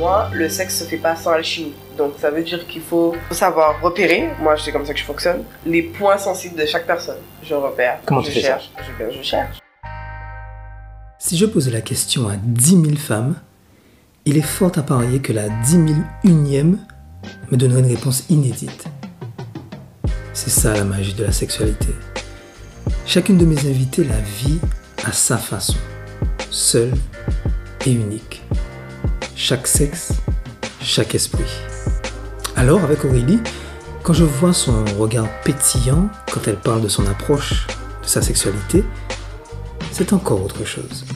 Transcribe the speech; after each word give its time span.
moi, 0.00 0.30
le 0.32 0.48
sexe 0.48 0.78
se 0.78 0.84
fait 0.84 0.96
pas 0.96 1.14
sans 1.14 1.32
alchimie. 1.32 1.74
Donc 1.98 2.14
ça 2.18 2.30
veut 2.30 2.42
dire 2.42 2.66
qu'il 2.66 2.80
faut 2.80 3.14
savoir 3.30 3.82
repérer, 3.82 4.30
moi 4.40 4.56
c'est 4.56 4.72
comme 4.72 4.86
ça 4.86 4.94
que 4.94 4.98
je 4.98 5.04
fonctionne, 5.04 5.44
les 5.66 5.82
points 5.82 6.16
sensibles 6.16 6.58
de 6.58 6.64
chaque 6.64 6.86
personne. 6.86 7.18
Je 7.42 7.54
repère, 7.54 7.98
Comment 8.06 8.22
je 8.22 8.28
tu 8.28 8.32
fais 8.32 8.40
ça 8.40 8.48
cherche, 8.48 8.70
je, 8.98 9.18
je 9.18 9.22
cherche. 9.22 9.58
Si 11.18 11.36
je 11.36 11.44
posais 11.44 11.70
la 11.70 11.82
question 11.82 12.28
à 12.28 12.36
10 12.36 12.70
000 12.82 12.96
femmes, 12.96 13.34
il 14.24 14.38
est 14.38 14.42
fort 14.56 14.72
à 14.76 14.82
parier 14.82 15.20
que 15.20 15.34
la 15.34 15.50
10 15.50 15.94
001ème 16.24 16.78
me 17.50 17.56
donnerait 17.58 17.80
une 17.80 17.94
réponse 17.94 18.24
inédite. 18.30 18.86
C'est 20.32 20.48
ça 20.48 20.72
la 20.72 20.84
magie 20.84 21.12
de 21.12 21.24
la 21.24 21.32
sexualité. 21.32 21.88
Chacune 23.04 23.36
de 23.36 23.44
mes 23.44 23.58
invitées 23.68 24.04
la 24.04 24.18
vit 24.18 24.60
à 25.04 25.12
sa 25.12 25.36
façon, 25.36 25.76
seule 26.50 26.94
et 27.84 27.92
unique. 27.92 28.42
Chaque 29.42 29.66
sexe, 29.66 30.12
chaque 30.82 31.14
esprit. 31.14 31.50
Alors, 32.56 32.84
avec 32.84 33.06
Aurélie, 33.06 33.40
quand 34.02 34.12
je 34.12 34.22
vois 34.22 34.52
son 34.52 34.84
regard 34.98 35.28
pétillant 35.44 36.10
quand 36.30 36.46
elle 36.46 36.58
parle 36.58 36.82
de 36.82 36.88
son 36.88 37.06
approche, 37.06 37.66
de 38.02 38.06
sa 38.06 38.20
sexualité, 38.20 38.84
c'est 39.92 40.12
encore 40.12 40.44
autre 40.44 40.66
chose. 40.66 41.06